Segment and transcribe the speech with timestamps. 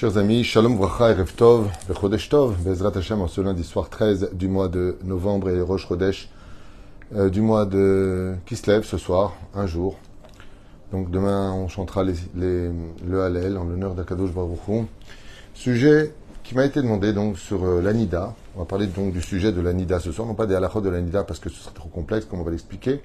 [0.00, 1.68] Chers amis, Shalom Vracha et Rev Tov,
[2.30, 6.30] Tov, Bezrat Hashem en ce lundi soir 13 du mois de novembre et Rosh Chodesh
[7.14, 8.34] euh, du mois de
[8.66, 9.98] lève ce soir, un jour.
[10.90, 12.72] Donc demain on chantera le
[13.22, 14.86] Hallel en l'honneur d'Akadosh Baruch
[15.52, 16.14] Sujet
[16.44, 18.34] qui m'a été demandé donc sur euh, l'Anida.
[18.56, 20.88] On va parler donc du sujet de l'Anida ce soir, non pas des halachot de
[20.88, 23.02] l'Anida parce que ce serait trop complexe comme on va l'expliquer.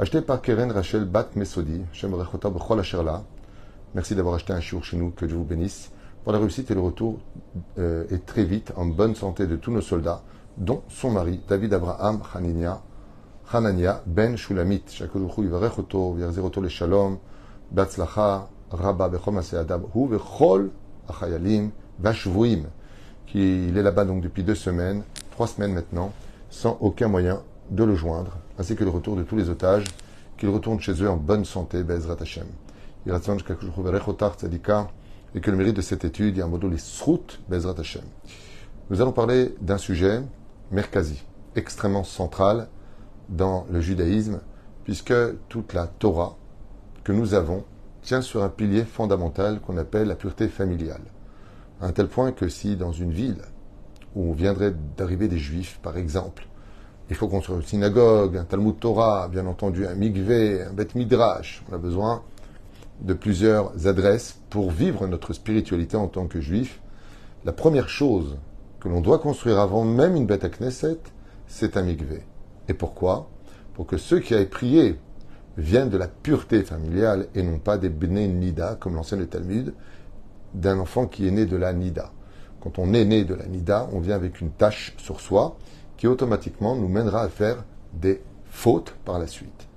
[0.00, 2.12] Acheté par Keren Rachel Bat Mesodi, Shem.
[3.94, 5.92] Merci d'avoir acheté un chiour chez nous, que Dieu vous bénisse
[6.24, 7.18] pour la réussite et le retour
[7.78, 10.22] euh, et très vite en bonne santé de tous nos soldats,
[10.56, 12.80] dont son mari, David Abraham Hanania,
[13.52, 14.82] Hanania Ben Shulamit.
[16.68, 17.18] Shalom,
[17.70, 19.10] Batzlacha, Rabba
[19.94, 20.70] Hu Bechol
[21.08, 21.70] Achayalim,
[22.00, 22.62] Vashvuim,
[23.26, 26.12] qui il est là-bas donc depuis deux semaines, trois semaines maintenant,
[26.48, 29.84] sans aucun moyen de le joindre, ainsi que le retour de tous les otages,
[30.38, 32.46] qu'ils retournent chez eux en bonne santé, Bezrat Hashem.
[35.34, 38.04] Et que le mérite de cette étude, il y a un module Srout Bezrat Hashem.
[38.90, 40.22] Nous allons parler d'un sujet,
[40.70, 41.22] Merkazi,
[41.56, 42.68] extrêmement central
[43.28, 44.40] dans le judaïsme,
[44.84, 45.14] puisque
[45.48, 46.36] toute la Torah
[47.02, 47.64] que nous avons
[48.02, 51.02] tient sur un pilier fondamental qu'on appelle la pureté familiale.
[51.80, 53.42] À un tel point que si dans une ville
[54.14, 56.46] où on viendrait d'arriver des juifs, par exemple,
[57.10, 61.62] il faut construire une synagogue, un Talmud Torah, bien entendu un mikvé, un Bet Midrash,
[61.70, 62.22] on a besoin
[63.00, 66.80] de plusieurs adresses pour vivre notre spiritualité en tant que juif.
[67.44, 68.36] La première chose
[68.80, 70.98] que l'on doit construire avant même une bête à Knesset,
[71.46, 72.22] c'est un mikvé.
[72.68, 73.28] Et pourquoi?
[73.74, 74.98] Pour que ceux qui aient prié
[75.56, 79.74] viennent de la pureté familiale et non pas des bnei nida, comme l'enseigne le Talmud,
[80.54, 82.12] d'un enfant qui est né de la nida.
[82.60, 85.56] Quand on est né de la nida, on vient avec une tâche sur soi
[85.96, 89.68] qui automatiquement nous mènera à faire des fautes par la suite.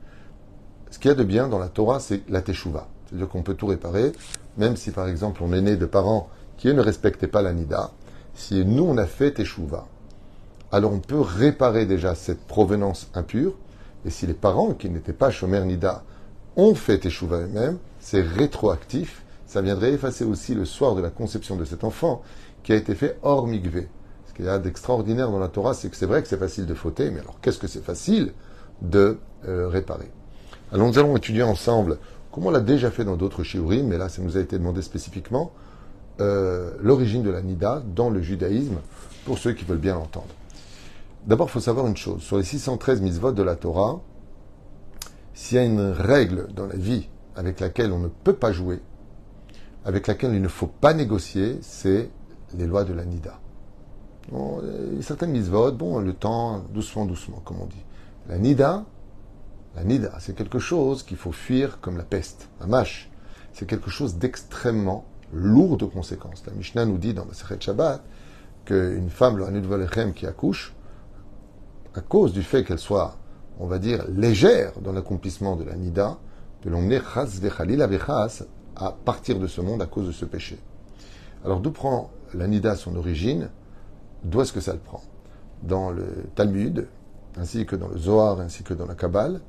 [0.90, 2.88] Ce qu'il y a de bien dans la Torah, c'est la teshuva.
[3.08, 4.12] C'est-à-dire qu'on peut tout réparer,
[4.58, 7.92] même si par exemple on est né de parents qui ne respectaient pas la nida.
[8.34, 9.88] Si nous on a fait teshuva,
[10.72, 13.54] alors on peut réparer déjà cette provenance impure.
[14.06, 16.04] Et si les parents qui n'étaient pas shomer nida
[16.56, 19.24] ont fait teshuva eux-mêmes, c'est rétroactif.
[19.46, 22.22] Ça viendrait effacer aussi le soir de la conception de cet enfant
[22.64, 23.88] qui a été fait hors migvé.
[24.28, 26.66] Ce qu'il y a d'extraordinaire dans la Torah, c'est que c'est vrai que c'est facile
[26.66, 28.34] de fauter, mais alors qu'est-ce que c'est facile
[28.82, 30.12] de euh, réparer?
[30.74, 31.98] Alors nous allons étudier ensemble
[32.38, 34.84] comme on l'a déjà fait dans d'autres shiurim, mais là ça nous a été demandé
[34.84, 35.54] spécifiquement,
[36.20, 38.78] euh, l'origine de la nida dans le judaïsme,
[39.26, 40.28] pour ceux qui veulent bien l'entendre.
[41.26, 44.02] D'abord, il faut savoir une chose, sur les 613 mitzvot de la Torah,
[45.34, 48.82] s'il y a une règle dans la vie avec laquelle on ne peut pas jouer,
[49.84, 52.12] avec laquelle il ne faut pas négocier, c'est
[52.56, 53.40] les lois de la nida.
[54.32, 54.62] Bon,
[55.02, 57.84] certaines mitzvot, bon, le temps, doucement, doucement, comme on dit.
[58.30, 58.86] La nida,
[59.78, 63.12] la nida, c'est quelque chose qu'il faut fuir comme la peste, la mâche.
[63.54, 66.44] C'est quelque chose d'extrêmement lourd de conséquences.
[66.48, 68.02] La Mishnah nous dit dans le Sechet Shabbat
[68.66, 70.74] qu'une femme, le qui accouche,
[71.94, 73.18] à cause du fait qu'elle soit,
[73.60, 76.18] on va dire, légère dans l'accomplissement de la nida,
[76.62, 77.00] peut l'emmener
[78.76, 80.58] à partir de ce monde à cause de ce péché.
[81.46, 83.50] Alors d'où prend la nida son origine?
[84.24, 85.04] D'où est-ce que ça le prend?
[85.62, 86.88] Dans le Talmud,
[87.38, 89.40] ainsi que dans le Zohar, ainsi que dans la Kabbale,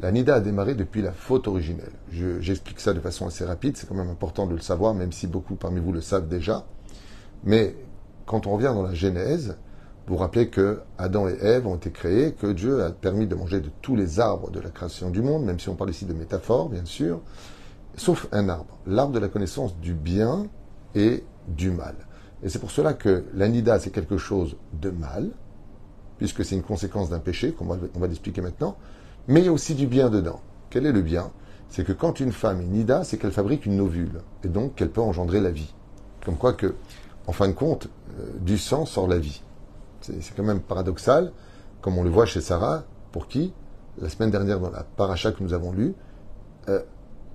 [0.00, 1.92] la Nida a démarré depuis la faute originelle.
[2.40, 5.26] J'explique ça de façon assez rapide, c'est quand même important de le savoir, même si
[5.26, 6.66] beaucoup parmi vous le savent déjà.
[7.44, 7.76] Mais
[8.26, 9.56] quand on revient dans la Genèse,
[10.06, 13.60] vous rappelez que Adam et Ève ont été créés, que Dieu a permis de manger
[13.60, 16.12] de tous les arbres de la création du monde, même si on parle ici de
[16.12, 17.20] métaphore, bien sûr,
[17.96, 20.46] sauf un arbre, l'arbre de la connaissance du bien
[20.94, 21.94] et du mal.
[22.42, 25.30] Et c'est pour cela que l'anida, c'est quelque chose de mal,
[26.18, 28.76] puisque c'est une conséquence d'un péché, comme on va l'expliquer maintenant,
[29.28, 30.40] mais il y a aussi du bien dedans.
[30.70, 31.30] Quel est le bien?
[31.68, 34.90] C'est que quand une femme est nida, c'est qu'elle fabrique une ovule, et donc qu'elle
[34.90, 35.74] peut engendrer la vie.
[36.24, 36.74] Comme quoi que,
[37.26, 37.88] en fin de compte,
[38.20, 39.42] euh, du sang sort la vie.
[40.00, 41.32] C'est quand même paradoxal,
[41.80, 43.54] comme on le voit chez Sarah, pour qui,
[44.00, 45.94] la semaine dernière dans la paracha que nous avons lue,
[46.68, 46.82] euh,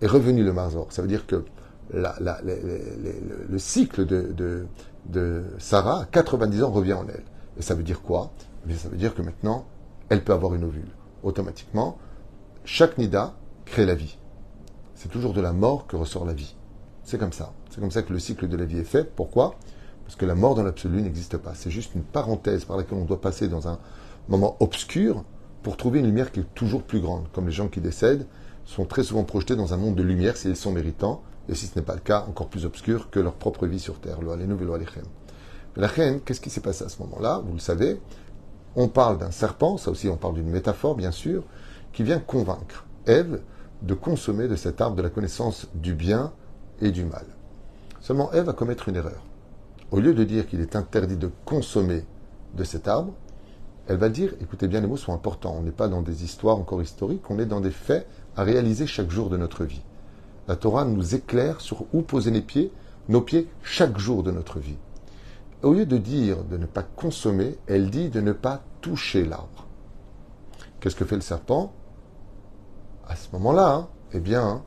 [0.02, 0.88] est revenu le marzor.
[0.92, 1.44] Ça veut dire que
[1.92, 7.24] le, cycle de, Sarah, à 90 ans, revient en elle.
[7.58, 8.32] Et ça veut dire quoi?
[8.70, 9.66] Eh Ça veut dire que maintenant,
[10.10, 10.92] elle peut avoir une ovule
[11.24, 11.98] automatiquement,
[12.66, 13.36] chaque nida
[13.66, 14.18] crée la vie.
[14.96, 16.56] C'est toujours de la mort que ressort la vie.
[17.04, 17.54] C'est comme ça.
[17.70, 19.04] C'est comme ça que le cycle de la vie est fait.
[19.16, 19.56] Pourquoi?
[20.04, 21.54] Parce que la mort dans l'absolu n'existe pas.
[21.56, 23.80] C'est juste une parenthèse par laquelle on doit passer dans un
[24.28, 25.24] moment obscur
[25.64, 27.28] pour trouver une lumière qui est toujours plus grande.
[27.32, 28.28] Comme les gens qui décèdent
[28.66, 31.78] sont très souvent projetés dans un monde de lumière s'ils sont méritants, et si ce
[31.78, 34.20] n'est pas le cas, encore plus obscur que leur propre vie sur Terre.
[35.76, 37.42] La reine, qu'est-ce qui s'est passé à ce moment-là?
[37.46, 38.00] Vous le savez,
[38.76, 41.44] on parle d'un serpent, ça aussi on parle d'une métaphore bien sûr,
[41.94, 43.42] qui vient convaincre Ève
[43.82, 46.34] de consommer de cet arbre de la connaissance du bien
[46.82, 47.26] et du mal.
[48.02, 49.24] Seulement, Ève va commettre une erreur.
[49.92, 52.06] Au lieu de dire qu'il est interdit de consommer
[52.56, 53.14] de cet arbre,
[53.88, 55.56] elle va dire, écoutez bien, les mots sont importants.
[55.58, 58.86] On n'est pas dans des histoires encore historiques, on est dans des faits à réaliser
[58.86, 59.82] chaque jour de notre vie.
[60.48, 62.72] La Torah nous éclaire sur où poser les pieds,
[63.08, 64.78] nos pieds chaque jour de notre vie.
[65.62, 69.68] Au lieu de dire de ne pas consommer, elle dit de ne pas toucher l'arbre.
[70.80, 71.74] Qu'est-ce que fait le serpent?
[73.08, 74.64] À ce moment-là, hein, eh bien,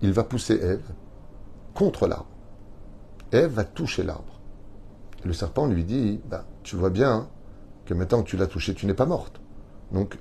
[0.00, 0.84] il va pousser Ève
[1.74, 2.28] contre l'arbre.
[3.32, 4.40] Ève va toucher l'arbre.
[5.24, 7.28] le serpent lui dit, bah, tu vois bien
[7.86, 9.40] que maintenant que tu l'as touché, tu n'es pas morte.
[9.90, 10.18] Donc,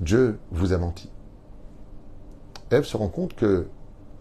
[0.00, 1.10] Dieu vous a menti.
[2.70, 3.68] Ève se rend compte que,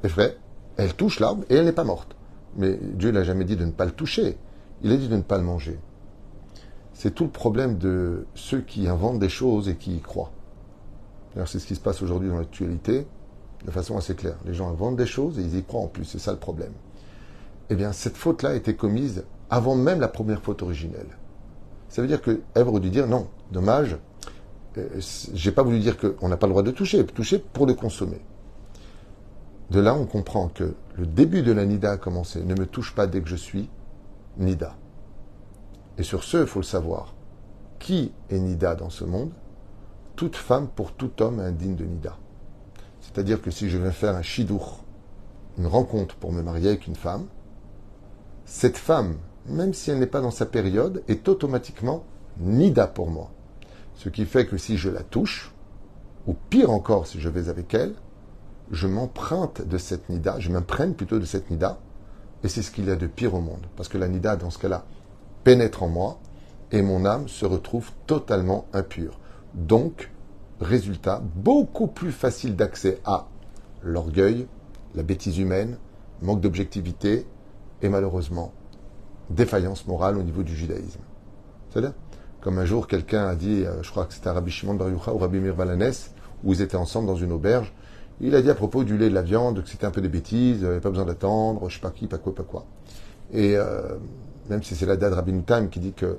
[0.01, 0.37] c'est vrai,
[0.77, 2.15] elle touche l'arbre et elle n'est pas morte.
[2.55, 4.37] Mais Dieu n'a jamais dit de ne pas le toucher.
[4.83, 5.79] Il a dit de ne pas le manger.
[6.93, 10.31] C'est tout le problème de ceux qui inventent des choses et qui y croient.
[11.45, 13.07] C'est ce qui se passe aujourd'hui dans l'actualité
[13.65, 14.37] de façon assez claire.
[14.45, 16.05] Les gens inventent des choses et ils y croient en plus.
[16.05, 16.73] C'est ça le problème.
[17.69, 21.17] Eh bien, cette faute-là a été commise avant même la première faute originelle.
[21.87, 23.97] Ça veut dire que Ève aurait dû dire non, dommage,
[24.77, 24.87] euh,
[25.33, 28.21] j'ai pas voulu dire qu'on n'a pas le droit de toucher, toucher pour le consommer.
[29.71, 32.43] De là, on comprend que le début de la Nida a commencé.
[32.43, 33.69] Ne me touche pas dès que je suis
[34.37, 34.75] Nida.
[35.97, 37.13] Et sur ce, il faut le savoir.
[37.79, 39.31] Qui est Nida dans ce monde?
[40.15, 42.17] Toute femme pour tout homme indigne de Nida.
[43.01, 44.83] C'est-à-dire que si je viens faire un shidour,
[45.57, 47.25] une rencontre pour me marier avec une femme,
[48.45, 49.15] cette femme,
[49.45, 52.03] même si elle n'est pas dans sa période, est automatiquement
[52.39, 53.31] Nida pour moi.
[53.95, 55.53] Ce qui fait que si je la touche,
[56.27, 57.95] ou pire encore si je vais avec elle,
[58.71, 61.79] je m'emprunte de cette nida, je m'imprègne plutôt de cette nida,
[62.43, 63.65] et c'est ce qu'il y a de pire au monde.
[63.75, 64.85] Parce que la nida, dans ce cas-là,
[65.43, 66.19] pénètre en moi,
[66.71, 69.19] et mon âme se retrouve totalement impure.
[69.53, 70.11] Donc,
[70.61, 73.27] résultat, beaucoup plus facile d'accès à
[73.81, 74.47] l'orgueil,
[74.95, 75.77] la bêtise humaine,
[76.21, 77.25] manque d'objectivité,
[77.81, 78.51] et malheureusement,
[79.29, 80.99] défaillance morale au niveau du judaïsme.
[81.69, 81.93] C'est-à-dire,
[82.41, 85.17] comme un jour quelqu'un a dit, euh, je crois que c'était Rabbi Shimon Bar ou
[85.17, 85.93] Rabbi Mir Balanes,
[86.43, 87.73] où ils étaient ensemble dans une auberge,
[88.21, 90.01] il a dit à propos du lait et de la viande que c'était un peu
[90.01, 92.43] des bêtises, il n'y avait pas besoin d'attendre, je sais pas qui, pas quoi, pas
[92.43, 92.65] quoi.
[93.31, 93.97] Et euh,
[94.49, 95.33] même si c'est la date Rabbi
[95.71, 96.17] qui dit que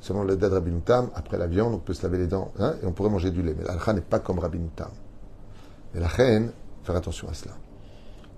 [0.00, 0.72] selon la date Rabbi
[1.14, 3.42] après la viande, on peut se laver les dents hein, et on pourrait manger du
[3.42, 3.54] lait.
[3.58, 4.90] Mais la n'est pas comme Rabbi Tam.
[5.94, 6.52] Et la reine,
[6.84, 7.54] faire attention à cela.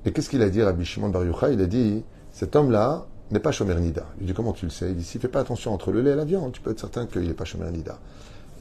[0.05, 3.53] Et qu'est-ce qu'il a dit Rabbi Shimon Bar Il a dit, cet homme-là n'est pas
[3.53, 4.07] Shomer Nida.
[4.21, 4.91] Il dit, comment tu le sais?
[4.91, 6.71] Il dit, s'il ne fait pas attention entre le lait et la viande, tu peux
[6.71, 7.99] être certain qu'il n'est pas Shomer Nida.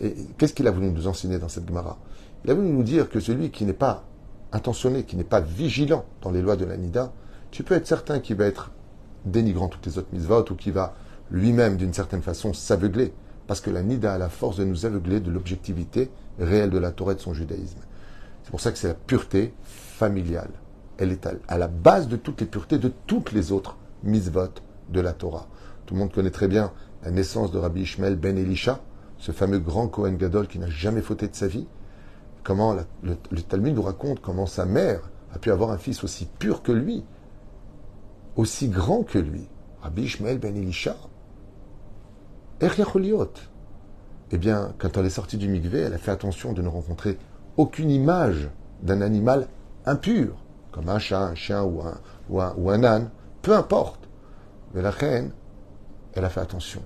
[0.02, 1.98] Et qu'est-ce qu'il a voulu nous enseigner dans cette Gemara?
[2.44, 4.04] Il a voulu nous dire que celui qui n'est pas
[4.52, 7.14] intentionné, qui n'est pas vigilant dans les lois de la Nida,
[7.52, 8.72] tu peux être certain qu'il va être
[9.26, 10.96] dénigrant toutes les autres mitzvot ou qu'il va
[11.30, 13.14] lui-même, d'une certaine façon, s'aveugler.
[13.48, 16.10] Parce que la Nida a la force de nous aveugler de l'objectivité
[16.40, 17.80] réelle de la Torah et de son judaïsme.
[18.44, 20.52] C'est pour ça que c'est la pureté familiale.
[20.98, 24.50] Elle est à la base de toutes les puretés de toutes les autres mitzvot
[24.90, 25.48] de la Torah.
[25.86, 26.72] Tout le monde connaît très bien
[27.04, 28.82] la naissance de Rabbi Ishmael ben Elisha,
[29.18, 31.68] ce fameux grand Kohen Gadol qui n'a jamais fauté de sa vie,
[32.44, 36.62] comment le, Talmud nous raconte comment sa mère a pu avoir un fils aussi pur
[36.62, 37.04] que lui,
[38.36, 39.48] aussi grand que lui,
[39.82, 40.96] Rabbi Ishmael ben Elisha.
[44.34, 47.18] Eh bien, quand elle est sortie du mikvé, elle a fait attention de ne rencontrer
[47.58, 48.50] aucune image
[48.84, 49.48] d'un animal
[49.86, 50.36] impur,
[50.72, 51.82] comme un chat, un chien ou
[52.70, 53.10] un âne,
[53.42, 54.08] peu importe.
[54.74, 55.32] Mais la reine,
[56.13, 56.82] elle a fait attention.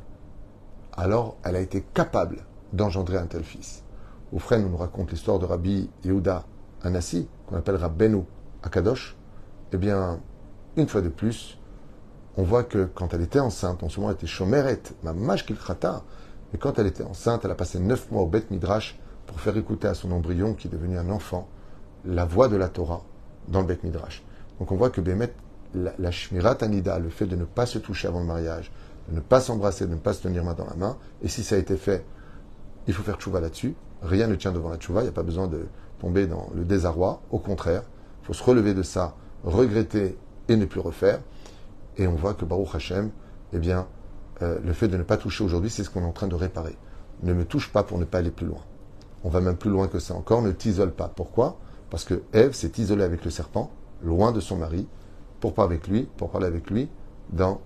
[0.94, 3.85] Alors, elle a été capable d'engendrer un tel fils.
[4.32, 6.46] Oufren nous raconte l'histoire de Rabbi Yehuda
[6.82, 8.24] Anassi, qu'on appelle Rabbenu
[8.63, 9.15] Akadosh.
[9.72, 10.20] Eh bien,
[10.75, 11.60] une fois de plus,
[12.38, 16.03] on voit que quand elle était enceinte, en ce moment elle était chomeret, ma krata,
[16.51, 19.58] mais quand elle était enceinte, elle a passé neuf mois au Beth Midrash pour faire
[19.58, 21.48] écouter à son embryon, qui est devenu un enfant,
[22.03, 23.01] la voix de la Torah
[23.48, 24.24] dans le Beth Midrash.
[24.60, 25.34] Donc on voit que Bémet,
[25.74, 28.72] la, la Shmirat Anida, le fait de ne pas se toucher avant le mariage,
[29.10, 31.44] de ne pas s'embrasser, de ne pas se tenir main dans la main, et si
[31.44, 32.05] ça a été fait,
[32.88, 35.24] il faut faire tchouva là-dessus, Rien ne tient devant la tchouva, il n'y a pas
[35.24, 35.65] besoin de
[36.00, 37.21] tomber dans le désarroi.
[37.31, 37.81] Au contraire,
[38.21, 41.19] il faut se relever de ça, regretter et ne plus refaire.
[41.97, 43.09] Et on voit que Baruch Hashem,
[43.53, 43.88] eh bien,
[44.41, 46.35] euh, le fait de ne pas toucher aujourd'hui, c'est ce qu'on est en train de
[46.35, 46.77] réparer.
[47.24, 48.62] Ne me touche pas pour ne pas aller plus loin.
[49.24, 51.07] On va même plus loin que ça encore, ne t'isole pas.
[51.07, 51.57] Pourquoi?
[51.89, 53.71] Parce que Ève s'est isolée avec le serpent,
[54.03, 54.88] loin de son mari,
[55.39, 56.89] pour parler avec lui, pour parler avec lui
[57.31, 57.62] dans,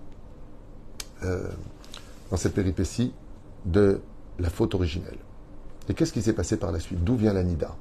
[1.24, 1.48] euh,
[2.30, 3.12] dans cette péripétie
[3.66, 4.00] de
[4.38, 5.18] la faute originelle.
[5.88, 7.02] Et qu'est-ce qui s'est passé par la suite?
[7.02, 7.76] D'où vient l'anida?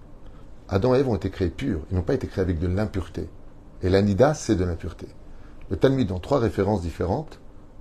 [0.67, 3.29] Adam et Ève ont été créés purs, ils n'ont pas été créés avec de l'impureté.
[3.81, 5.07] Et l'anida, c'est de l'impureté.
[5.69, 7.39] Le Talmud, dans trois références différentes,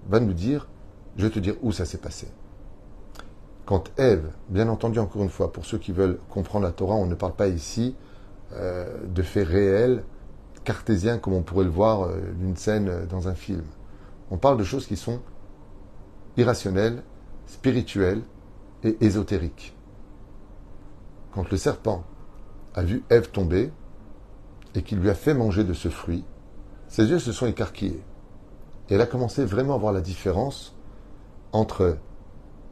[0.08, 0.68] va nous dire,
[1.16, 2.28] je vais te dire où ça s'est passé.
[3.66, 7.06] Quand Ève, bien entendu encore une fois, pour ceux qui veulent comprendre la Torah, on
[7.06, 7.94] ne parle pas ici
[8.54, 10.02] euh, de faits réels
[10.68, 13.64] cartésien comme on pourrait le voir d'une scène dans un film.
[14.30, 15.20] On parle de choses qui sont
[16.36, 17.02] irrationnelles,
[17.46, 18.20] spirituelles
[18.84, 19.74] et ésotériques.
[21.32, 22.04] Quand le serpent
[22.74, 23.70] a vu Ève tomber
[24.74, 26.24] et qu'il lui a fait manger de ce fruit,
[26.88, 28.02] ses yeux se sont écarquillés.
[28.88, 30.74] Et elle a commencé vraiment à voir la différence
[31.52, 31.98] entre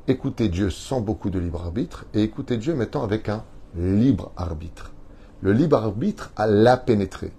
[0.08, 3.44] écouter Dieu sans beaucoup de libre arbitre et écouter Dieu mettant avec un
[3.74, 4.92] libre arbitre.
[5.40, 7.32] Le libre arbitre a la pénétré.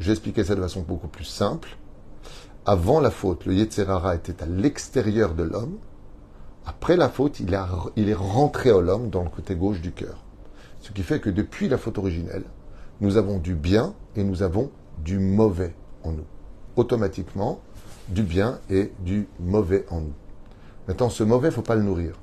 [0.00, 1.76] J'ai expliqué ça de façon beaucoup plus simple.
[2.64, 5.78] Avant la faute, le Yetzerara était à l'extérieur de l'homme.
[6.66, 7.56] Après la faute, il,
[7.94, 10.25] il est rentré à l'homme dans le côté gauche du cœur.
[10.86, 12.44] Ce qui fait que depuis la faute originelle,
[13.00, 14.70] nous avons du bien et nous avons
[15.02, 15.74] du mauvais
[16.04, 16.26] en nous.
[16.76, 17.60] Automatiquement,
[18.08, 20.12] du bien et du mauvais en nous.
[20.86, 22.20] Maintenant, ce mauvais, il ne faut pas le nourrir.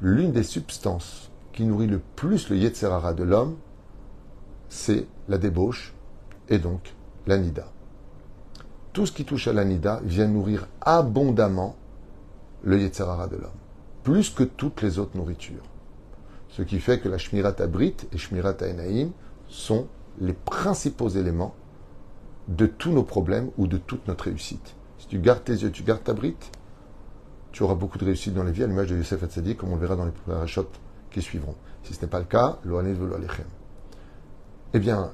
[0.00, 3.54] L'une des substances qui nourrit le plus le Yetzerara de l'homme,
[4.68, 5.94] c'est la débauche
[6.48, 6.96] et donc
[7.28, 7.70] l'anida.
[8.92, 11.76] Tout ce qui touche à l'anida vient nourrir abondamment
[12.64, 13.50] le Yetzerara de l'homme,
[14.02, 15.62] plus que toutes les autres nourritures.
[16.52, 19.10] Ce qui fait que la Shmirat Abrit et Shmirat Enaim
[19.48, 19.88] sont
[20.20, 21.54] les principaux éléments
[22.46, 24.74] de tous nos problèmes ou de toute notre réussite.
[24.98, 26.52] Si tu gardes tes yeux, tu gardes ta brite,
[27.52, 29.76] tu auras beaucoup de réussite dans les vies, à l'image de Youssef Hatzadi, comme on
[29.76, 30.78] le verra dans les parachutes
[31.10, 31.54] qui suivront.
[31.84, 33.46] Si ce n'est pas le cas, alechem.
[34.74, 35.10] Eh bien,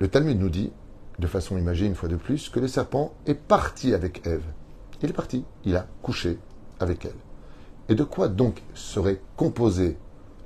[0.00, 0.72] le Talmud nous dit,
[1.20, 4.44] de façon imagée une fois de plus, que le serpent est parti avec Ève.
[5.00, 6.40] Il est parti, il a couché
[6.80, 7.14] avec elle.
[7.88, 9.96] Et de quoi donc serait composée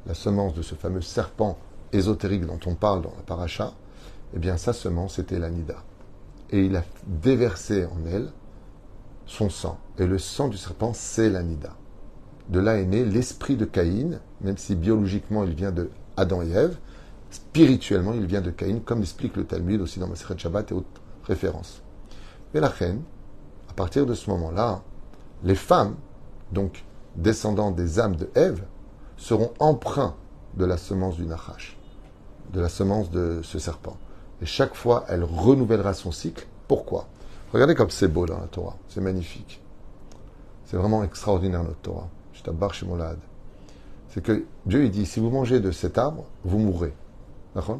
[0.06, 1.58] la semence de ce fameux serpent
[1.92, 3.72] ésotérique dont on parle dans la paracha
[4.34, 5.76] Eh bien, sa semence était l'anida.
[6.50, 8.30] Et il a déversé en elle
[9.26, 9.78] son sang.
[9.98, 11.76] Et le sang du serpent, c'est l'anida.
[12.48, 16.50] De là est né l'esprit de Caïn, même si biologiquement il vient de Adam et
[16.50, 16.76] Ève,
[17.30, 21.00] spirituellement il vient de Caïn, comme l'explique le Talmud aussi dans Maseret Shabbat et autres
[21.24, 21.82] références.
[22.52, 23.02] Mais la reine,
[23.70, 24.82] à partir de ce moment-là,
[25.44, 25.94] les femmes,
[26.50, 26.84] donc
[27.16, 28.62] descendants des âmes de Ève,
[29.22, 30.16] seront emprunts
[30.54, 31.78] de la semence du Nachash,
[32.52, 33.96] de la semence de ce serpent.
[34.40, 36.44] Et chaque fois, elle renouvellera son cycle.
[36.66, 37.06] Pourquoi?
[37.52, 38.76] Regardez comme c'est beau dans la Torah.
[38.88, 39.62] C'est magnifique.
[40.64, 42.08] C'est vraiment extraordinaire notre Torah.
[42.32, 43.18] Je t'abarre chez Molad.
[44.08, 46.92] C'est que Dieu il dit si vous mangez de cet arbre, vous mourrez.
[47.54, 47.78] D'accord?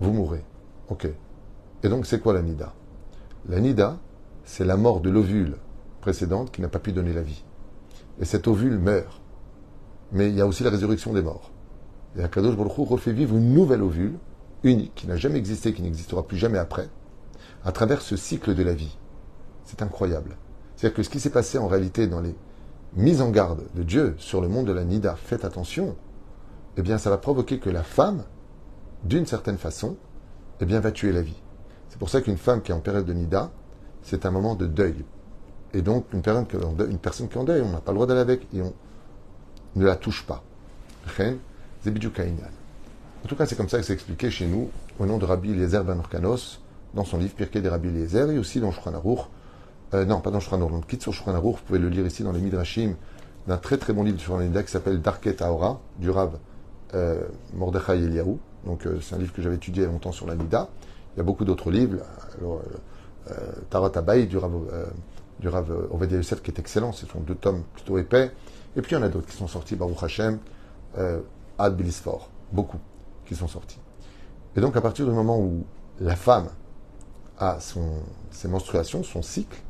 [0.00, 0.44] Vous mourrez.
[0.88, 1.06] Ok.
[1.84, 2.72] Et donc c'est quoi la nida
[3.48, 3.98] La nida,
[4.44, 5.54] c'est la mort de l'ovule
[6.00, 7.44] précédente qui n'a pas pu donner la vie.
[8.20, 9.20] Et cet ovule meurt.
[10.12, 11.50] Mais il y a aussi la résurrection des morts.
[12.16, 14.18] Et Akadosh Baruch refait vivre une nouvelle ovule,
[14.62, 16.88] unique, qui n'a jamais existé, qui n'existera plus jamais après,
[17.64, 18.96] à travers ce cycle de la vie.
[19.64, 20.36] C'est incroyable.
[20.76, 22.34] C'est-à-dire que ce qui s'est passé en réalité dans les
[22.96, 25.96] mises en garde de Dieu sur le monde de la Nida, faites attention,
[26.76, 28.24] eh bien ça va provoquer que la femme,
[29.04, 29.96] d'une certaine façon,
[30.60, 31.40] eh bien va tuer la vie.
[31.88, 33.50] C'est pour ça qu'une femme qui est en période de Nida,
[34.02, 35.04] c'est un moment de deuil.
[35.74, 37.70] Et donc une personne, qui est en deuil, une personne qui est en deuil, on
[37.70, 38.72] n'a pas le droit d'aller avec et on
[39.76, 40.42] ne la touche pas.
[43.24, 45.50] En tout cas, c'est comme ça que c'est expliqué chez nous, au nom de Rabbi
[45.50, 46.60] Eliezer Ben Orkanos,
[46.94, 48.92] dans son livre Pirkei des Rabbi Eliezer, et aussi dans Shulchan
[49.94, 52.40] euh, non, pas dans Shulchan dans Kitzur Shulchan vous pouvez le lire ici dans les
[52.40, 52.94] Midrashim,
[53.46, 56.38] d'un très très bon livre sur l'Anida qui s'appelle Darket Aora, du Rav
[56.94, 57.22] euh,
[57.54, 58.36] Mordechai Eliyahu.
[58.66, 60.68] Donc euh, c'est un livre que j'avais étudié il y a longtemps sur l'Anida.
[61.14, 61.98] Il y a beaucoup d'autres livres.
[62.38, 62.60] Alors,
[63.30, 63.34] euh,
[63.70, 64.52] Tarat Abaï du Rav,
[65.40, 68.30] du Rav Ovadia Yosef qui est excellent, ce sont deux tomes plutôt épais.
[68.78, 70.38] Et puis il y en a d'autres qui sont sortis, Baruch Hashem,
[71.58, 72.78] Ad Bilisfor, beaucoup
[73.26, 73.80] qui sont sortis.
[74.56, 75.64] Et donc à partir du moment où
[76.00, 76.48] la femme
[77.38, 77.90] a son,
[78.30, 79.60] ses menstruations, son cycle,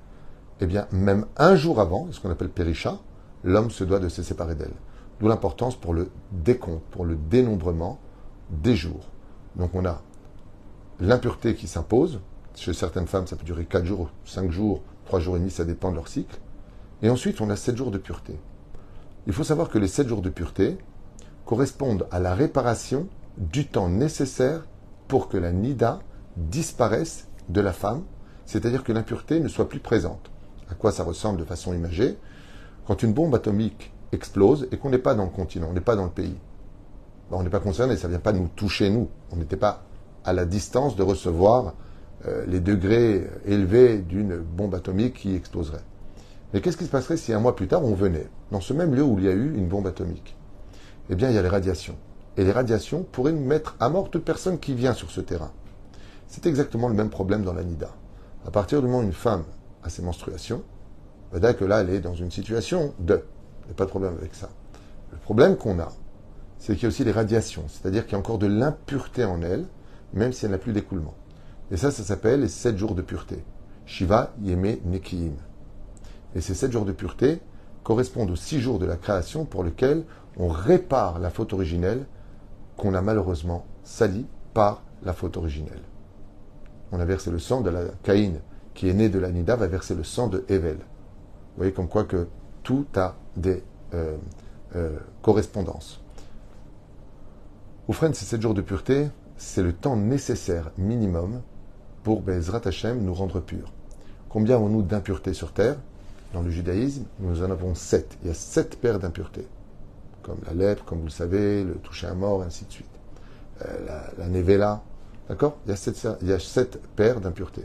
[0.60, 2.98] eh bien, même un jour avant, ce qu'on appelle périsha,
[3.44, 4.74] l'homme se doit de se séparer d'elle.
[5.20, 7.98] D'où l'importance pour le décompte, pour le dénombrement
[8.50, 9.08] des jours.
[9.56, 10.02] Donc on a
[11.00, 12.20] l'impureté qui s'impose.
[12.54, 15.64] Chez certaines femmes, ça peut durer 4 jours, 5 jours, 3 jours et demi, ça
[15.64, 16.38] dépend de leur cycle.
[17.02, 18.38] Et ensuite, on a 7 jours de pureté.
[19.28, 20.78] Il faut savoir que les 7 jours de pureté
[21.44, 24.66] correspondent à la réparation du temps nécessaire
[25.06, 26.00] pour que la nida
[26.38, 28.04] disparaisse de la femme,
[28.46, 30.30] c'est-à-dire que l'impureté ne soit plus présente.
[30.70, 32.16] À quoi ça ressemble de façon imagée
[32.86, 35.96] Quand une bombe atomique explose et qu'on n'est pas dans le continent, on n'est pas
[35.96, 36.38] dans le pays.
[37.30, 39.10] on n'est pas concerné, ça ne vient pas nous toucher nous.
[39.30, 39.84] On n'était pas
[40.24, 41.74] à la distance de recevoir
[42.26, 45.84] euh, les degrés élevés d'une bombe atomique qui exploserait.
[46.52, 48.94] Mais qu'est-ce qui se passerait si un mois plus tard on venait dans ce même
[48.94, 50.36] lieu où il y a eu une bombe atomique?
[51.10, 51.96] Eh bien, il y a les radiations.
[52.36, 55.50] Et les radiations pourraient mettre à mort toute personne qui vient sur ce terrain.
[56.26, 57.90] C'est exactement le même problème dans l'anida.
[58.46, 59.44] À partir du moment où une femme
[59.82, 60.62] a ses menstruations,
[61.32, 63.22] bah, que là, elle est dans une situation de.
[63.62, 64.48] Il n'y a pas de problème avec ça.
[65.12, 65.92] Le problème qu'on a,
[66.58, 69.42] c'est qu'il y a aussi les radiations, c'est-à-dire qu'il y a encore de l'impureté en
[69.42, 69.66] elle,
[70.12, 71.14] même si elle n'a plus d'écoulement.
[71.70, 73.44] Et ça, ça s'appelle les sept jours de pureté.
[73.84, 75.32] Shiva Yeme Nekiim.
[76.34, 77.40] Et ces sept jours de pureté
[77.82, 80.04] correspondent aux six jours de la création pour lesquels
[80.36, 82.06] on répare la faute originelle
[82.76, 85.82] qu'on a malheureusement salie par la faute originelle.
[86.92, 88.34] On a versé le sang de la Caïn
[88.74, 90.76] qui est né de la Nida, va verser le sang de Evel.
[90.76, 92.28] Vous voyez comme quoi que
[92.62, 94.16] tout a des euh,
[94.76, 96.00] euh, correspondances.
[97.88, 101.40] Oufren, ces sept jours de pureté, c'est le temps nécessaire minimum
[102.04, 103.72] pour Bezrat Hashem nous rendre purs.
[104.28, 105.76] Combien avons-nous d'impuretés sur terre?
[106.32, 108.18] Dans le judaïsme, nous en avons sept.
[108.22, 109.46] Il y a sept paires d'impuretés.
[110.22, 112.86] Comme la lèpre, comme vous le savez, le toucher à mort, ainsi de suite.
[113.64, 113.86] Euh,
[114.18, 114.82] la, la
[115.28, 115.56] d'accord?
[115.66, 115.74] Il,
[116.22, 117.64] il, y a sept paires d'impuretés.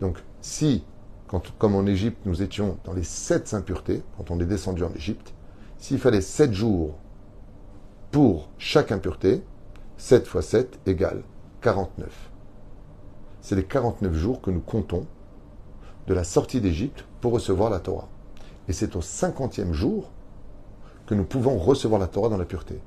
[0.00, 0.84] Donc, si,
[1.58, 5.34] comme en Égypte, nous étions dans les sept impuretés, quand on est descendu en Égypte,
[5.78, 6.96] s'il fallait sept jours
[8.10, 9.42] pour chaque impureté,
[9.96, 11.22] 7 fois 7 égale
[11.60, 12.30] 49.
[13.40, 15.06] C'est les 49 jours que nous comptons
[16.06, 18.08] de la sortie d'Égypte pour recevoir la Torah.
[18.68, 20.10] Et c'est au 50e jour
[21.06, 22.80] que nous pouvons recevoir la Torah dans la pureté.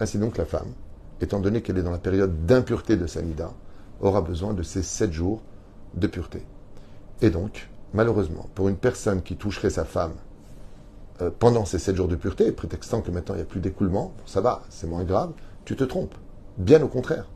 [0.00, 0.72] Ainsi donc la femme,
[1.20, 3.52] étant donné qu'elle est dans la période d'impureté de Sanida,
[4.00, 5.40] aura besoin de ces 7 jours
[5.94, 6.42] de pureté.
[7.22, 10.14] Et donc, malheureusement, pour une personne qui toucherait sa femme
[11.22, 14.12] euh, pendant ces 7 jours de pureté, prétextant que maintenant il n'y a plus d'écoulement,
[14.26, 15.32] ça va, c'est moins grave,
[15.64, 16.14] tu te trompes.
[16.58, 17.28] Bien au contraire.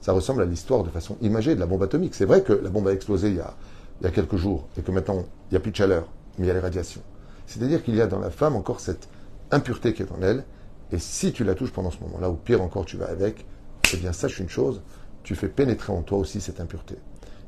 [0.00, 2.14] Ça ressemble à l'histoire de façon imagée de la bombe atomique.
[2.14, 3.54] C'est vrai que la bombe a explosé il y a,
[4.00, 6.08] il y a quelques jours et que maintenant il n'y a plus de chaleur,
[6.38, 7.02] mais il y a les radiations.
[7.46, 9.08] C'est-à-dire qu'il y a dans la femme encore cette
[9.50, 10.44] impureté qui est en elle,
[10.92, 13.44] et si tu la touches pendant ce moment-là, ou pire encore, tu vas avec,
[13.92, 14.82] eh bien sache une chose,
[15.22, 16.96] tu fais pénétrer en toi aussi cette impureté.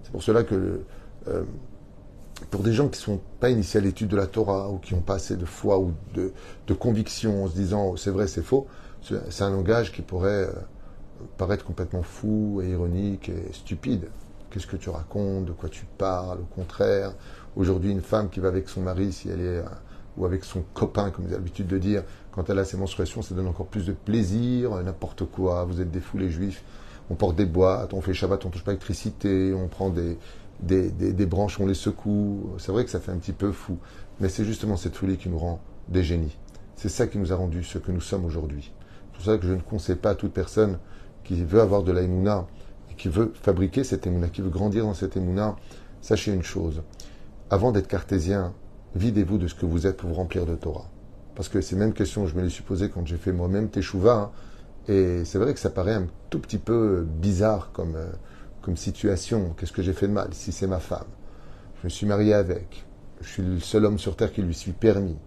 [0.03, 0.83] C'est pour cela que
[1.29, 1.43] euh,
[2.51, 4.95] pour des gens qui ne sont pas initiés à l'étude de la Torah ou qui
[4.95, 6.33] n'ont pas assez de foi ou de,
[6.67, 8.67] de conviction en se disant c'est vrai, c'est faux,
[9.03, 10.53] c'est un langage qui pourrait euh,
[11.37, 14.09] paraître complètement fou et ironique et stupide.
[14.57, 17.13] Qu'est-ce que tu racontes De quoi tu parles Au contraire,
[17.57, 19.65] aujourd'hui, une femme qui va avec son mari, si elle est euh,
[20.17, 23.35] ou avec son copain, comme j'ai l'habitude de dire, quand elle a ses menstruations, ça
[23.35, 25.65] donne encore plus de plaisir, n'importe quoi.
[25.65, 26.65] Vous êtes des fous les juifs.
[27.11, 30.17] On porte des boîtes, on fait Shabbat, on touche pas l'électricité, on prend des,
[30.61, 32.55] des, des, branches, on les secoue.
[32.57, 33.77] C'est vrai que ça fait un petit peu fou,
[34.21, 36.39] mais c'est justement cette folie qui nous rend des génies.
[36.77, 38.73] C'est ça qui nous a rendu ce que nous sommes aujourd'hui.
[39.13, 40.79] C'est pour ça que je ne conseille pas à toute personne
[41.25, 42.09] qui veut avoir de la et
[42.97, 45.57] qui veut fabriquer cette émouna, qui veut grandir dans cette émouna,
[46.01, 46.83] sachez une chose.
[47.51, 48.55] Avant d'être cartésien,
[48.95, 50.89] videz-vous de ce que vous êtes pour vous remplir de Torah.
[51.35, 54.15] Parce que ces mêmes questions, je me les suis posées quand j'ai fait moi-même Teshuvah.
[54.15, 54.31] Hein,
[54.89, 58.11] et c'est vrai que ça paraît un tout petit peu bizarre comme, euh,
[58.63, 59.55] comme situation.
[59.59, 61.07] Qu'est-ce que j'ai fait de mal Si c'est ma femme,
[61.81, 62.87] je me suis marié avec,
[63.21, 65.19] je suis le seul homme sur terre qui lui suis permis.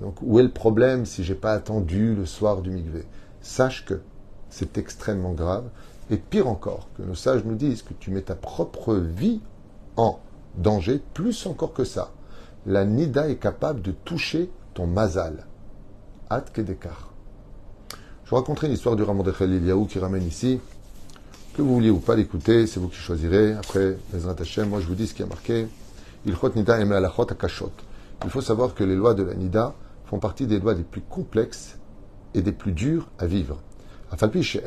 [0.00, 3.04] Donc où est le problème si j'ai pas attendu le soir du mikvé?
[3.40, 4.00] Sache que
[4.48, 5.68] c'est extrêmement grave.
[6.10, 9.40] Et pire encore, que nos sages nous disent que tu mets ta propre vie
[9.96, 10.18] en
[10.56, 12.10] danger, plus encore que ça.
[12.66, 15.46] La Nida est capable de toucher ton mazal.
[16.30, 17.12] At Kedekar.
[18.24, 20.60] Je vous raconterai l'histoire du Ramon de Khalil qui ramène ici.
[21.54, 23.52] Que vous vouliez ou pas l'écouter, c'est vous qui choisirez.
[23.52, 25.68] Après, les moi je vous dis ce qui a marqué.
[26.26, 26.50] Il faut
[28.40, 29.74] savoir que les lois de la Nida
[30.06, 31.78] font partie des lois les plus complexes
[32.32, 33.60] et des plus dures à vivre.
[34.12, 34.62] Euh, chez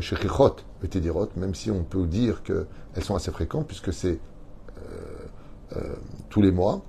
[0.00, 4.18] Chichot et même si on peut dire qu'elles sont assez fréquentes, puisque c'est
[4.78, 5.94] euh, euh,
[6.28, 6.82] tous les mois.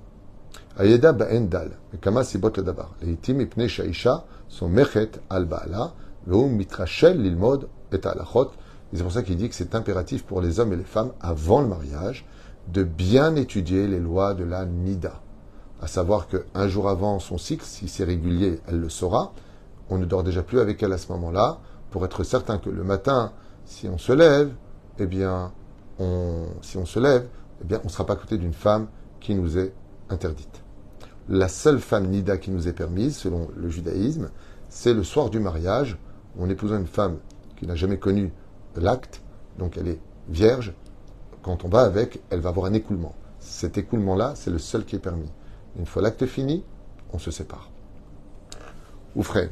[0.76, 2.94] Ayeda ba'en dal, kama sibot dabar.
[3.02, 5.94] Leitim ipne shaisha son mechet al ba'ala,
[6.26, 8.50] ve'um mitrachel lilmod et alachot.
[8.92, 11.60] C'est pour ça qu'il dit que c'est impératif pour les hommes et les femmes, avant
[11.60, 12.26] le mariage,
[12.72, 15.20] de bien étudier les lois de la Nida.
[15.82, 19.32] À savoir qu'un jour avant son cycle, si c'est régulier, elle le saura,
[19.90, 21.58] on ne dort déjà plus avec elle à ce moment-là,
[21.94, 23.30] pour être certain que le matin,
[23.66, 24.52] si on se lève,
[24.98, 25.52] eh bien,
[26.00, 27.28] on, si on se lève,
[27.62, 28.88] eh bien, on ne sera pas à côté d'une femme
[29.20, 29.72] qui nous est
[30.10, 30.64] interdite.
[31.28, 34.30] La seule femme nida qui nous est permise, selon le judaïsme,
[34.68, 35.96] c'est le soir du mariage,
[36.36, 37.18] on épousant une femme
[37.56, 38.32] qui n'a jamais connu
[38.74, 39.22] l'acte,
[39.60, 40.74] donc elle est vierge.
[41.44, 43.14] Quand on va avec, elle va avoir un écoulement.
[43.38, 45.30] Cet écoulement-là, c'est le seul qui est permis.
[45.78, 46.64] Une fois l'acte fini,
[47.12, 47.70] on se sépare.
[49.14, 49.50] Ou frère,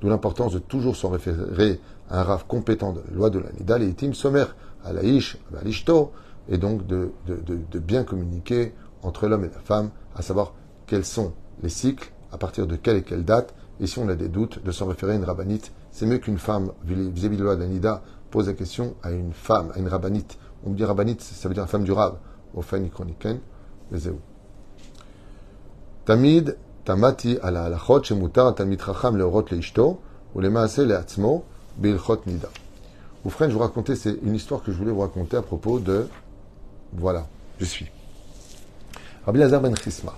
[0.00, 3.50] d'où l'importance de toujours s'en référer à un rave compétent de la loi de la
[3.52, 4.44] Nida, et Tim Somer,
[4.84, 6.12] à l'Aïsh, à l'Ishto,
[6.48, 10.54] et donc de, de, bien communiquer entre l'homme et la femme, à savoir
[10.86, 14.14] quels sont les cycles, à partir de quelle et quelle date, et si on a
[14.14, 15.72] des doutes, de s'en référer à une rabbinite.
[15.90, 19.10] C'est mieux qu'une femme, vis-à-vis de la loi de la Nida, pose la question à
[19.10, 20.38] une femme, à une rabbinite.
[20.64, 22.18] On me dit rabbinite, ça veut dire femme du rab,
[22.54, 23.38] au Chroniken,
[23.92, 24.00] les
[26.04, 26.56] Tamid,
[26.88, 27.68] Tamati ala
[29.50, 30.00] leishto,
[30.34, 30.48] ou le
[31.76, 32.48] Beilchot Nida.
[33.28, 36.08] Frère, je vous racontais, c'est une histoire que je voulais vous raconter à propos de.
[36.94, 37.26] Voilà,
[37.58, 37.90] je suis.
[39.26, 40.14] Rabbi Lazar ben Chisma.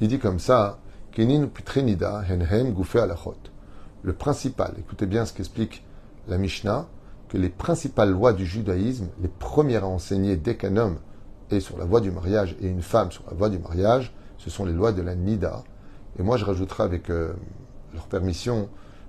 [0.00, 0.78] Il dit comme ça
[1.10, 3.34] Kenin Nida Henhem Alachot.
[4.04, 5.84] Le principal, écoutez bien ce qu'explique
[6.28, 6.86] la Mishnah,
[7.30, 10.98] que les principales lois du judaïsme, les premières à enseigner dès qu'un homme
[11.50, 14.50] est sur la voie du mariage et une femme sur la voie du mariage, ce
[14.50, 15.64] sont les lois de la Nida.
[16.18, 17.32] Et moi, je rajouterai avec euh,
[17.94, 18.68] leur permission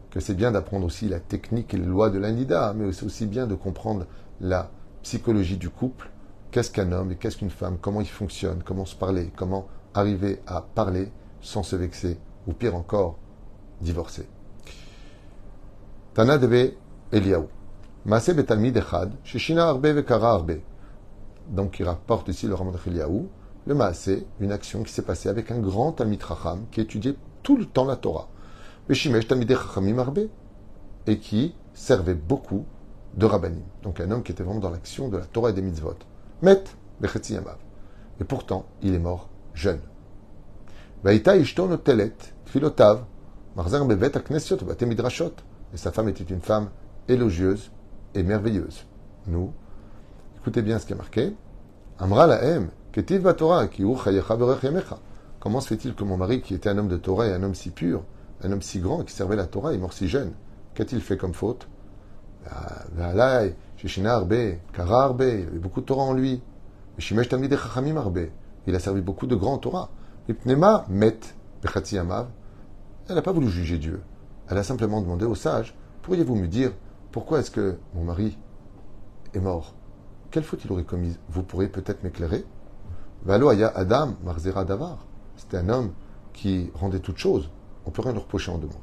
[0.10, 3.06] que c'est bien d'apprendre aussi la technique et les lois de la Nida, mais c'est
[3.06, 4.06] aussi bien de comprendre
[4.40, 4.70] la
[5.02, 6.12] psychologie du couple,
[6.52, 10.40] qu'est-ce qu'un homme et qu'est-ce qu'une femme, comment ils fonctionnent, comment se parler, comment arriver
[10.46, 11.12] à parler
[11.42, 13.18] sans se vexer, ou pire encore,
[13.82, 14.28] divorcer?
[16.14, 16.76] Tana debe
[17.12, 17.48] Eliaou.
[18.06, 20.60] Maase betalmid echad, shishina arbe vekara arbe.
[21.50, 23.30] Donc il rapporte ici le Raman Eliaou,
[23.66, 27.58] le Maase, une action qui s'est passée avec un grand Talmid Chacham qui étudiait tout
[27.58, 28.28] le temps la Torah.
[28.90, 28.94] Et
[31.20, 32.66] qui servait beaucoup
[33.16, 33.62] de rabbanim.
[33.82, 35.96] Donc un homme qui était vraiment dans l'action de la Torah et des mitzvot.
[36.42, 36.64] Met
[37.00, 37.58] bechetzi yamav.
[38.20, 39.80] Et pourtant, il est mort jeune.
[41.04, 43.04] Vaïta ishton telet, filotav,
[43.56, 45.34] marzer bevet aknesiot, bate midrashot.
[45.74, 46.70] Et sa femme était une femme
[47.08, 47.72] élogieuse
[48.14, 48.86] et merveilleuse.
[49.28, 49.54] Nous,
[50.38, 51.36] écoutez bien ce qui est marqué.
[52.00, 52.70] Amra la em,
[55.40, 57.56] Comment se fait-il que mon mari, qui était un homme de Torah et un homme
[57.56, 58.04] si pur,
[58.44, 60.34] un homme si grand qui servait la Torah, est mort si jeune?
[60.76, 61.68] Qu'a-t-il fait comme faute?
[64.74, 66.44] Kara Arbe, il y avait beaucoup de Torah en lui.
[68.68, 69.90] Il a servi beaucoup de grands Torah.
[70.28, 71.20] Met,
[73.10, 74.02] elle n'a pas voulu juger Dieu.
[74.50, 76.72] Elle a simplement demandé au sage Pourriez-vous me dire
[77.12, 78.38] pourquoi est-ce que mon mari
[79.34, 79.74] est mort?
[80.30, 81.20] Quelle faute il aurait commise?
[81.30, 82.46] Vous pourrez peut-être m'éclairer?
[83.28, 84.98] Adam Marzera Davar.
[85.38, 85.92] C'était un homme
[86.34, 87.50] qui rendait toutes choses.
[87.86, 88.82] On peut rien le reprocher en deux mots.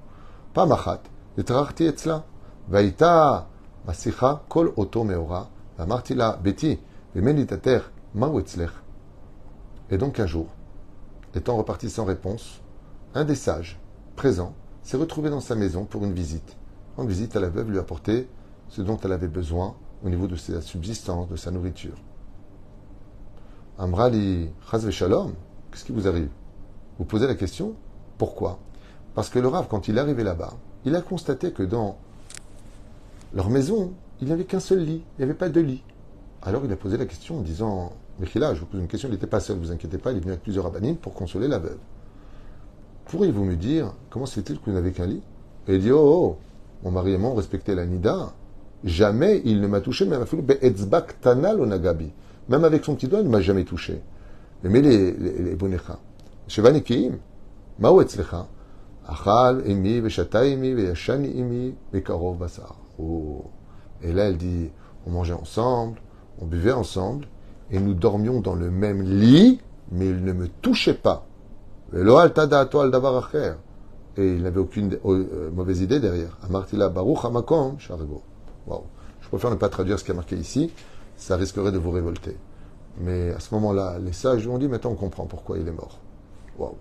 [0.55, 1.03] Pas Machat,
[1.37, 2.24] Etrarti Etzla.
[2.68, 3.48] Vaïta
[3.87, 5.50] Masicha Kol Oto Meora.
[5.87, 6.79] Martila Beti.
[7.14, 7.81] Vemenitater
[8.14, 8.70] Mawetzlech.
[9.90, 10.46] Et donc un jour,
[11.35, 12.61] étant reparti sans réponse,
[13.14, 13.81] un des sages
[14.14, 16.57] présents s'est retrouvé dans sa maison pour une visite.
[16.96, 18.29] En visite, à la veuve lui apporter
[18.68, 19.74] ce dont elle avait besoin
[20.05, 21.96] au niveau de sa subsistance, de sa nourriture.
[23.81, 25.33] Amrali Chazve Shalom,
[25.73, 26.29] qu'est-ce qui vous arrive
[26.99, 27.73] Vous posez la question
[28.19, 28.59] pourquoi
[29.14, 30.53] Parce que le Rav, quand il est arrivé là-bas,
[30.85, 31.97] il a constaté que dans
[33.33, 35.83] leur maison, il n'y avait qu'un seul lit, il n'y avait pas de lit.
[36.43, 37.93] Alors il a posé la question en disant
[38.35, 40.21] là, je vous pose une question, il n'était pas seul, vous inquiétez pas, il est
[40.21, 41.79] venu avec plusieurs rabbinines pour consoler la veuve.
[43.07, 45.23] Pourriez-vous me dire comment se fait-il que vous n'avez qu'un lit
[45.69, 46.38] Et il dit Oh, oh
[46.85, 48.35] mon mari et moi, on respectait la nida.
[48.85, 50.27] Jamais il ne m'a touché, même
[51.23, 52.12] tanal nagabi.
[52.51, 54.03] Même avec son petit doigt, il ne m'a jamais touché.
[54.65, 55.99] Mais les, les, les bonecha.
[56.49, 57.19] Shevanikim,
[57.79, 58.49] mao etzlecha?
[59.07, 62.77] Achal imi, veshata imi, veyashan imi, vekarov basar.
[62.99, 63.45] Oh.
[64.03, 64.71] Et là, elle dit,
[65.07, 66.01] on mangeait ensemble,
[66.41, 67.27] on buvait ensemble,
[67.71, 69.61] et nous dormions dans le même lit,
[69.93, 71.27] mais il ne me touchait pas.
[71.93, 72.01] Et
[74.17, 76.37] il n'avait aucune euh, mauvaise idée derrière.
[76.45, 78.23] Amartila Baruch Hamakom Shargo.
[78.67, 78.85] Wow.
[79.21, 80.73] Je préfère ne pas traduire ce qui est marqué ici,
[81.20, 82.37] ça risquerait de vous révolter.
[82.98, 86.00] Mais à ce moment-là, les sages ont dit maintenant on comprend pourquoi il est mort.
[86.59, 86.76] Wow.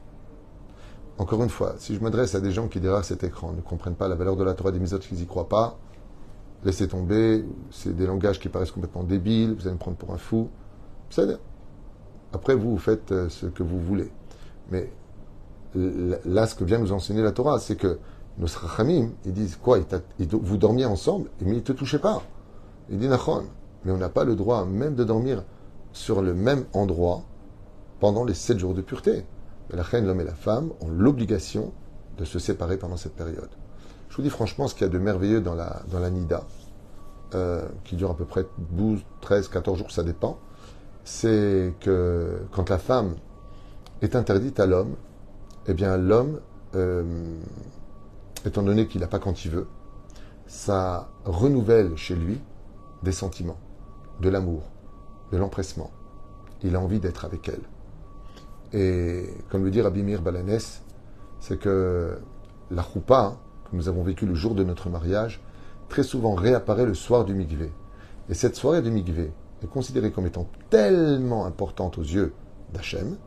[1.17, 3.95] Encore une fois, si je m'adresse à des gens qui derrière cet écran ne comprennent
[3.95, 5.78] pas la valeur de la Torah des misotes, qu'ils n'y croient pas,
[6.63, 10.17] laissez tomber, c'est des langages qui paraissent complètement débiles, vous allez me prendre pour un
[10.17, 10.49] fou.
[12.32, 14.12] Après, vous, vous faites euh, ce que vous voulez.
[14.71, 14.89] Mais
[15.75, 17.99] là, ce que vient nous enseigner la Torah, c'est que
[18.38, 19.80] nos rachamim, ils disent quoi?
[20.19, 22.21] Vous dormiez ensemble, mais ils ne te touchaient pas.
[22.89, 23.45] Il dit Nachon,
[23.84, 25.44] mais on n'a pas le droit même de dormir
[25.94, 27.24] sur le même endroit
[28.00, 29.26] pendant les sept jours de pureté.
[29.72, 31.74] la reine, l'homme et la femme ont l'obligation
[32.18, 33.50] de se séparer pendant cette période.
[34.10, 36.44] Je vous dis franchement, ce qu'il y a de merveilleux dans la, dans la Nida,
[37.36, 40.39] euh, qui dure à peu près 12, 13, 14 jours, ça dépend,
[41.04, 43.15] c'est que quand la femme
[44.02, 44.96] est interdite à l'homme,
[45.68, 46.39] eh bien l'homme,
[46.76, 47.04] euh,
[48.46, 49.68] étant donné qu'il n'a pas quand il veut,
[50.48, 52.39] ça renouvelle chez lui
[53.04, 53.58] des sentiments,
[54.20, 54.64] de l'amour,
[55.32, 55.92] de l'empressement.
[56.64, 57.62] Il a envie d'être avec elle.
[58.80, 60.84] Et comme le dit Abimir Balanès,
[61.40, 62.18] c'est que
[62.70, 63.38] la choupa
[63.70, 65.42] que nous avons vécue le jour de notre mariage,
[65.88, 67.72] très souvent réapparaît le soir du mikvé.
[68.30, 69.32] Et cette soirée du mikvé
[69.64, 72.34] est considérée comme étant tellement importante aux yeux
[72.74, 73.18] d'Hachem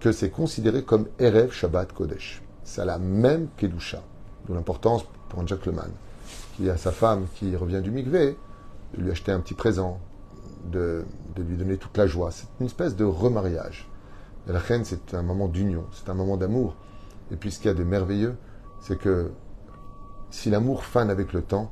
[0.00, 2.42] que c'est considéré comme Erev Shabbat Kodesh.
[2.62, 4.02] C'est la même Kedusha,
[4.46, 5.90] d'où l'importance pour un gentleman
[6.56, 8.36] qui a sa femme qui revient du mikvé,
[8.94, 10.00] de lui acheter un petit présent,
[10.70, 11.04] de,
[11.36, 12.30] lui donner toute la joie.
[12.30, 13.88] C'est une espèce de remariage.
[14.48, 16.74] Et la reine, c'est un moment d'union, c'est un moment d'amour.
[17.30, 18.36] Et puis ce qu'il y a de merveilleux,
[18.80, 19.30] c'est que
[20.30, 21.70] si l'amour fane avec le temps,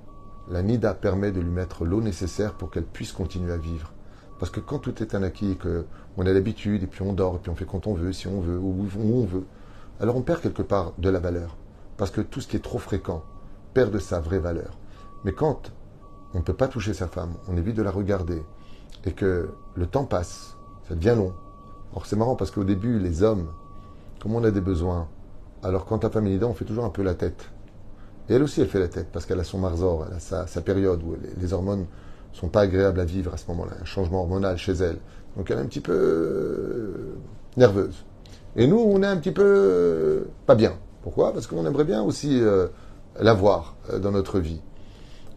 [0.49, 3.93] la nida permet de lui mettre l'eau nécessaire pour qu'elle puisse continuer à vivre.
[4.39, 7.39] Parce que quand tout est un acquis, qu'on a l'habitude, et puis on dort, et
[7.39, 9.47] puis on fait quand on veut, si on veut, ou où on veut,
[9.99, 11.57] alors on perd quelque part de la valeur.
[11.97, 13.25] Parce que tout ce qui est trop fréquent
[13.73, 14.79] perd de sa vraie valeur.
[15.25, 15.73] Mais quand
[16.37, 18.43] on ne peut pas toucher sa femme, on évite de la regarder,
[19.07, 20.55] et que le temps passe,
[20.87, 21.33] ça devient long.
[21.93, 23.49] Alors c'est marrant parce qu'au début, les hommes,
[24.21, 25.09] comme on a des besoins,
[25.63, 27.51] alors quand ta femme est nida, on fait toujours un peu la tête.
[28.29, 30.61] Et elle aussi, elle fait la tête parce qu'elle a son marzor, elle a sa,
[30.61, 31.87] période où les, hormones
[32.35, 34.99] sont pas agréables à vivre à ce moment-là, un changement hormonal chez elle.
[35.39, 37.15] Donc elle est un petit peu euh,
[37.57, 38.05] nerveuse.
[38.57, 40.75] Et nous, on est un petit peu euh, pas bien.
[41.03, 41.33] Pourquoi?
[41.33, 42.67] Parce qu'on aimerait bien aussi euh,
[43.19, 44.61] l'avoir dans notre vie.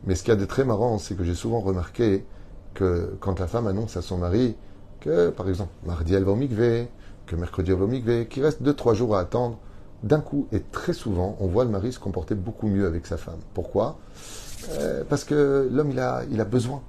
[0.06, 2.26] Mais ce qu'il y a de très marrant, c'est que j'ai souvent remarqué
[2.74, 4.56] que quand la femme annonce à son mari
[5.00, 6.90] que, par exemple, mardi elle va au mikvé,
[7.26, 9.60] que mercredi elle va au mikvé, qu'il reste 2-3 jours à attendre,
[10.04, 13.18] d'un coup et très souvent, on voit le mari se comporter beaucoup mieux avec sa
[13.18, 13.40] femme.
[13.54, 14.00] Pourquoi?
[14.72, 16.82] Euh, Parce que l'homme, il a, besoin.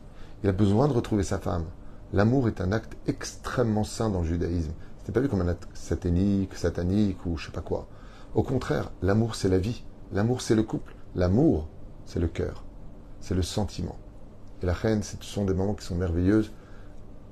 [0.42, 1.64] Il a besoin de retrouver sa femme.
[2.12, 4.73] L'amour est un acte extrêmement sain dans le judaïsme.
[5.03, 7.87] Ce n'est pas vu comme un acte satanique, satanique ou je sais pas quoi.
[8.35, 9.83] Au contraire, l'amour, c'est la vie.
[10.12, 10.94] L'amour, c'est le couple.
[11.14, 11.68] L'amour,
[12.07, 12.64] c'est le cœur.
[13.20, 13.96] C'est le sentiment.
[14.62, 16.50] Et la reine, ce sont des moments qui sont merveilleuses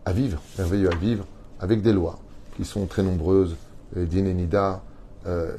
[0.05, 1.27] à vivre, merveilleux à vivre,
[1.61, 2.19] avec des lois
[2.57, 3.57] qui sont très nombreuses.
[3.95, 4.83] Din et Nida,
[5.27, 5.57] euh,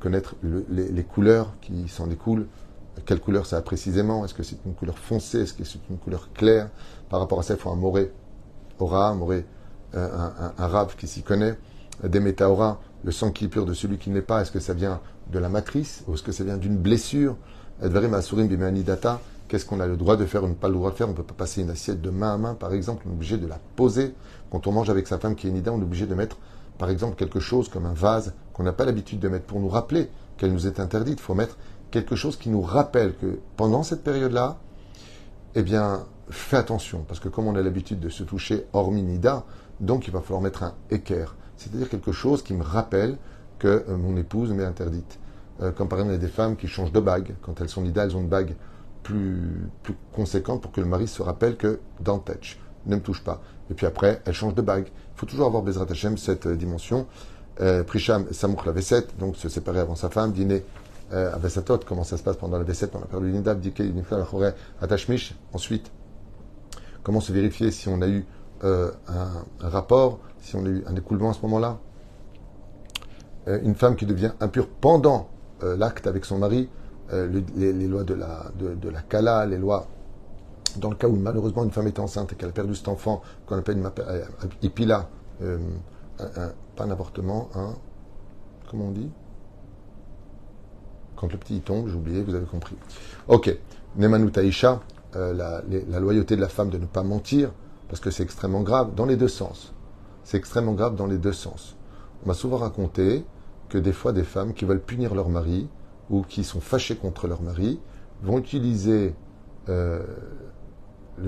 [0.00, 2.46] connaître les, couleurs qui s'en découlent.
[3.06, 4.24] Quelle couleur ça a précisément?
[4.24, 5.42] Est-ce que c'est une couleur foncée?
[5.42, 6.68] Est-ce que c'est une couleur claire?
[7.08, 8.12] Par rapport à ça, il faut un moré
[8.78, 9.44] aura, un moré,
[9.94, 11.58] euh, un, qui s'y connaît.
[12.02, 14.74] Des métaora, le sang qui est pur de celui qui n'est pas, est-ce que ça
[14.74, 17.36] vient de la matrice ou est-ce que ça vient d'une blessure?
[17.80, 21.08] Qu'est-ce qu'on a le droit de faire ou pas le droit de faire?
[21.08, 23.04] On ne peut pas passer une assiette de main à main, par exemple.
[23.06, 24.14] On est obligé de la poser.
[24.50, 26.36] Quand on mange avec sa femme qui est nida, on est obligé de mettre
[26.78, 29.68] par exemple quelque chose comme un vase qu'on n'a pas l'habitude de mettre pour nous
[29.68, 31.18] rappeler qu'elle nous est interdite.
[31.18, 31.56] Il faut mettre
[31.90, 34.58] quelque chose qui nous rappelle que pendant cette période-là,
[35.54, 39.44] eh bien, fais attention, parce que comme on a l'habitude de se toucher hors nida,
[39.80, 43.18] donc il va falloir mettre un équerre, c'est-à-dire quelque chose qui me rappelle
[43.58, 45.18] que euh, mon épouse m'est interdite.
[45.60, 47.34] Euh, comme par exemple, il y a des femmes qui changent de bague.
[47.42, 48.54] Quand elles sont nida, elles ont une bague
[49.02, 53.22] plus, plus conséquente pour que le mari se rappelle que dans touch ne me touche
[53.22, 53.40] pas.
[53.70, 54.86] Et puis après, elle change de bague.
[54.86, 57.06] Il faut toujours avoir Bezrat Hashem, cette euh, dimension.
[57.60, 60.64] Euh, Prisham, Samouk la V7, donc se séparer avant sa femme, dîner
[61.12, 64.54] euh, à Vesatot, comment ça se passe pendant la V7, on a perdu l'Indab, la
[64.80, 65.34] Atashmish.
[65.52, 65.90] Ensuite,
[67.02, 68.24] comment se vérifier si on a eu
[68.62, 68.92] un,
[69.60, 71.78] rapport, si on a eu un écoulement à ce moment-là?
[73.46, 75.28] une femme qui devient impure pendant
[75.62, 76.68] l'acte avec son mari,
[77.12, 79.86] les, lois de la, de, la Kala, les lois
[80.76, 83.22] dans le cas où malheureusement une femme est enceinte et qu'elle a perdu cet enfant,
[83.46, 84.24] qu'on appelle une euh,
[84.62, 85.08] ipila,
[85.42, 85.58] euh,
[86.76, 87.74] pas un avortement, un,
[88.70, 89.10] comment on dit?
[91.16, 92.76] Quand le petit tombe, j'ai oublié, vous avez compris.
[93.28, 93.54] Ok,
[93.96, 94.80] Nemanu Taisha,
[95.16, 97.50] euh, la, la, loyauté de la femme de ne pas mentir,
[97.88, 99.74] parce que c'est extrêmement grave dans les deux sens.
[100.24, 101.76] C'est extrêmement grave dans les deux sens.
[102.24, 103.24] On m'a souvent raconté
[103.70, 105.68] que des fois des femmes qui veulent punir leur mari
[106.10, 107.80] ou qui sont fâchées contre leur mari
[108.22, 109.14] vont utiliser
[109.66, 110.04] le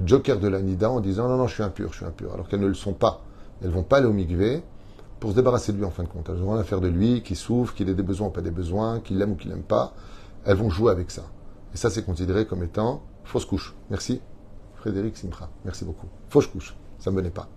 [0.04, 2.48] joker de la Nida en disant non, non, je suis impur, je suis impur, alors
[2.48, 3.22] qu'elles ne le sont pas.
[3.62, 4.62] Elles vont pas aller au mikvé
[5.20, 6.28] pour se débarrasser de lui en fin de compte.
[6.28, 8.50] Elles vont rien faire de lui, qu'il souffre, qu'il ait des besoins ou pas des
[8.50, 9.94] besoins, qu'il l'aime ou qu'il l'aime pas.
[10.44, 11.22] Elles vont jouer avec ça.
[11.72, 13.74] Et ça, c'est considéré comme étant fausse couche.
[13.88, 14.20] Merci.
[14.74, 16.08] Frédéric Simra, merci beaucoup.
[16.28, 17.48] Fausse couche, ça ne me pas.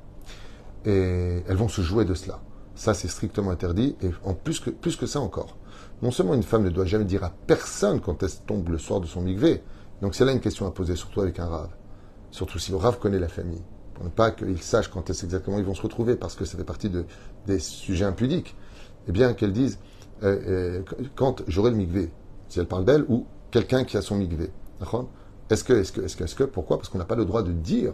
[0.86, 2.40] Et elles vont se jouer de cela.
[2.76, 3.96] Ça, c'est strictement interdit.
[4.02, 5.58] Et en plus que, plus que ça encore.
[6.02, 9.00] Non seulement une femme ne doit jamais dire à personne quand elle tombe le soir
[9.00, 9.64] de son mikvé,
[10.02, 11.70] donc c'est là une question à poser, surtout avec un rave
[12.36, 13.62] surtout si le Rav connaît la famille,
[13.94, 16.58] pour ne pas qu'il sache quand est-ce exactement ils vont se retrouver, parce que ça
[16.58, 17.06] fait partie de,
[17.48, 18.56] des sujets impudiques,
[19.08, 19.80] eh bien qu'elle dise,
[20.24, 22.12] euh, euh, quand j'aurai le migvé,
[22.50, 24.52] si elle parle d'elle, ou quelqu'un qui a son migvé.
[25.50, 26.78] Est-ce que, est-ce que, est-ce que, est-ce que, pourquoi?
[26.78, 27.94] Parce qu'on n'a pas le droit de dire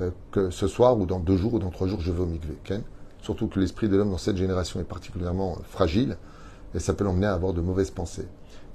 [0.00, 2.26] euh, que ce soir, ou dans deux jours, ou dans trois jours, je vais au
[2.26, 2.56] migvé.
[3.22, 6.16] Surtout que l'esprit de l'homme dans cette génération est particulièrement fragile,
[6.74, 8.26] et ça peut l'emmener à avoir de mauvaises pensées.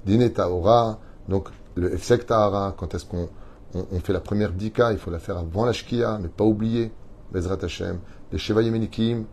[0.06, 3.28] Dîner Taora, donc le Efsek Tahara, quand est-ce qu'on
[3.74, 6.90] on, fait la première dika, il faut la faire avant la shkia, ne pas oublier,
[7.30, 7.98] Bezrat Hashem,
[8.32, 9.24] les Sheva Yemenikim,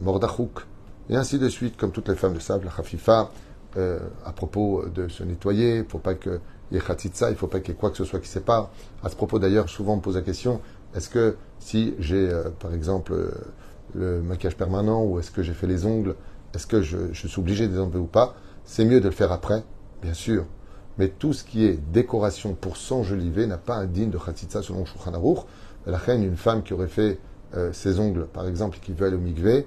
[0.00, 0.66] Mordachouk,
[1.08, 3.30] et ainsi de suite, comme toutes les femmes le savent, la Khafifa,
[3.76, 6.32] euh, à propos de se nettoyer, il ne faut pas qu'il
[6.72, 8.70] y ait il ne faut pas qu'il y ait quoi que ce soit qui sépare.
[9.02, 10.60] À ce propos d'ailleurs, souvent on me pose la question,
[10.94, 13.30] est-ce que si j'ai euh, par exemple euh,
[13.94, 16.14] le maquillage permanent ou est-ce que j'ai fait les ongles,
[16.54, 19.32] est-ce que je, suis obligé de les enlever ou pas C'est mieux de le faire
[19.32, 19.62] après,
[20.02, 20.44] bien sûr,
[20.98, 24.84] mais tout ce qui est décoration pour s'enjoliver n'a pas un digne de Khatitsa selon
[24.84, 25.12] Shulchan.
[25.86, 27.18] La reine, une femme qui aurait fait
[27.56, 29.66] euh, ses ongles, par exemple, et qui veut aller au mikvé,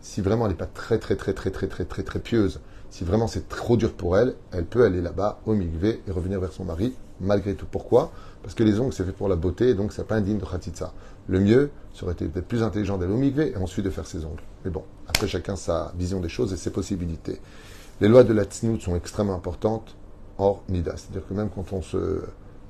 [0.00, 3.04] si vraiment elle n'est pas très, très, très, très, très, très, très, très pieuse, si
[3.04, 6.52] vraiment c'est trop dur pour elle, elle peut aller là-bas au mikvé et revenir vers
[6.52, 7.66] son mari malgré tout.
[7.70, 8.12] Pourquoi?
[8.42, 10.44] Parce que les ongles, c'est fait pour la beauté, et donc c'est pas indigne de
[10.44, 10.92] Khatitsa.
[11.26, 14.24] Le mieux serait été peut-être plus intelligent d'aller au mikvé et ensuite de faire ses
[14.24, 14.42] ongles.
[14.64, 17.40] Mais bon, après chacun sa vision des choses et ses possibilités.
[18.00, 19.96] Les lois de la tsnout sont extrêmement importantes
[20.38, 20.92] hors nida.
[20.96, 22.22] C'est-à-dire que même quand on se...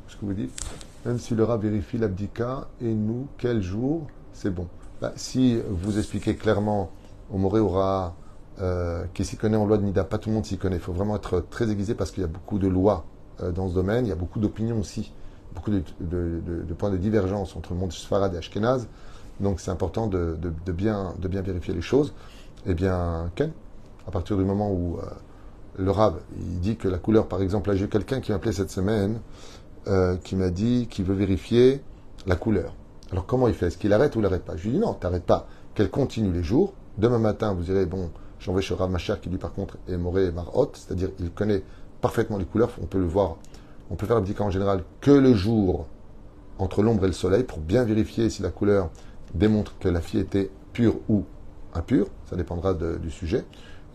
[0.09, 0.59] Ce que vous dites?
[1.05, 4.67] Même si le rat vérifie l'abdika, et nous, quel jour, c'est bon.
[5.03, 6.91] Bah, si vous expliquez clairement
[7.31, 8.17] au Moré aura
[8.61, 10.77] euh, qui s'y connaît en loi de Nida, pas tout le monde s'y connaît.
[10.77, 13.05] Il faut vraiment être très aiguisé parce qu'il y a beaucoup de lois
[13.43, 15.13] euh, dans ce domaine, il y a beaucoup d'opinions aussi,
[15.55, 18.89] beaucoup de, points de divergence entre le monde Sfarad et Ashkenaz.
[19.41, 20.37] Donc c'est important de,
[20.73, 22.15] bien, vérifier les choses.
[22.67, 23.53] Eh bien, Ken,
[24.07, 25.03] à partir du moment où euh,
[25.77, 28.53] le Rab, il dit que la couleur, par exemple, là j'ai quelqu'un qui m'a appelé
[28.53, 29.21] cette semaine,
[30.23, 31.81] qui m'a dit qu'il veut vérifier
[32.27, 32.75] la couleur.
[33.11, 33.69] Alors comment il fait?
[33.69, 34.55] Est-ce qu'il arrête ou il n'arrête pas?
[34.55, 36.75] Je lui dis non, t'arrêtes pas, qu'elle continue les jours.
[36.99, 40.27] Demain matin, vous irez, bon, J'envoie chez Rav Machar qui lui par contre est Moré
[40.27, 41.63] et Marot, c'est-à-dire il connaît
[42.01, 43.37] parfaitement les couleurs, on peut le voir,
[43.91, 45.87] on peut faire l'abdicat en général que le jour
[46.59, 48.91] entre l'ombre et le soleil pour bien vérifier si la couleur
[49.35, 51.25] démontre que la fille était pure ou
[51.75, 53.45] impure, ça dépendra du sujet.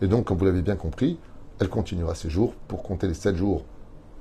[0.00, 1.18] Et donc, comme vous l'avez bien compris,
[1.60, 3.64] elle continuera ses jours pour compter les sept jours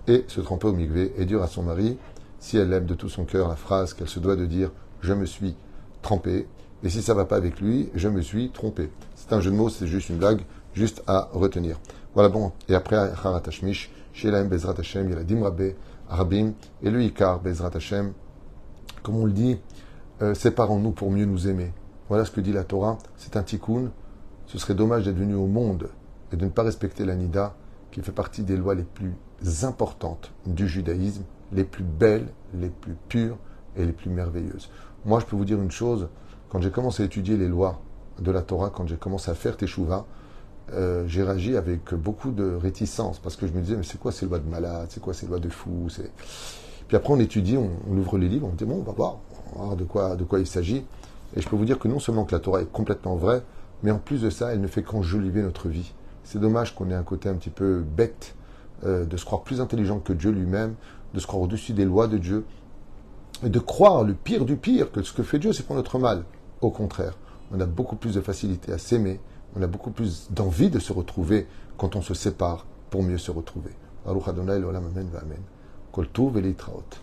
[0.08, 1.98] et se tremper au migvé et dire à son mari,
[2.40, 4.72] si elle aime de tout son cœur la phrase qu'elle se doit de dire,
[5.02, 5.56] je me suis
[6.02, 6.48] trempé,
[6.84, 8.90] et si ça va pas avec lui, je me suis trompé.
[9.16, 10.42] C'est un jeu de mots, c'est juste une blague,
[10.74, 11.80] juste à retenir.
[12.14, 12.52] Voilà bon.
[12.68, 15.74] Et après, Harat Hashmish, Shelaim Bezrat Hashem, il y a la
[16.10, 18.12] Arabim, et le Ikar Bezrat Hashem.
[19.02, 19.58] Comme on le dit,
[20.22, 21.74] euh, séparons-nous pour mieux nous aimer.
[22.10, 22.98] Voilà ce que dit la Torah.
[23.18, 23.92] C'est un tikkun.
[24.46, 25.90] Ce serait dommage d'être venu au monde
[26.32, 27.56] et de ne pas respecter la Nida,
[27.92, 29.14] qui fait partie des lois les plus
[29.64, 33.38] importantes du judaïsme, les plus belles, les plus pures
[33.76, 34.70] et les plus merveilleuses.
[35.06, 36.10] Moi, je peux vous dire une chose,
[36.50, 37.82] quand j'ai commencé à étudier les lois
[38.20, 40.06] de la Torah, quand j'ai commencé à faire Teshuvah,
[40.72, 44.12] euh, j'ai réagi avec beaucoup de réticence parce que je me disais, mais c'est quoi
[44.12, 44.88] ces lois de malade?
[44.90, 45.88] C'est quoi ces lois de fou?
[46.88, 49.33] Puis après, on étudie, on, ouvre les livres, on dit, bon, on va voir, on
[49.78, 50.86] de quoi, il s'agit.
[51.36, 53.42] Et je peux vous dire que non seulement que la Torah est complètement vraie,
[53.82, 55.94] mais en plus de ça, elle ne fait qu'enjoliver notre vie.
[56.24, 58.36] C'est dommage qu'on ait un côté un petit peu bête,
[58.86, 60.76] euh, de se croire plus intelligent que Dieu lui-même,
[61.14, 62.46] de se croire au-dessus des lois de Dieu,
[63.44, 66.00] et de croire le pire du pire, que ce que fait Dieu, c'est pour notre
[66.00, 66.24] mal.
[66.62, 67.18] Au contraire,
[67.52, 69.20] on a beaucoup plus de facilité à s'aimer,
[69.56, 73.32] on a beaucoup plus d'envie de se retrouver quand on se sépare pour mieux se
[73.32, 73.72] retrouver.
[74.06, 77.03] Amen, Amen.